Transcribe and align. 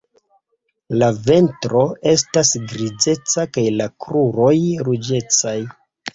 La 1.01 1.09
ventro 1.27 1.81
estas 2.13 2.55
grizeca 2.73 3.47
kaj 3.59 3.67
la 3.77 3.89
kruroj 4.07 4.57
ruĝecaj. 4.91 5.57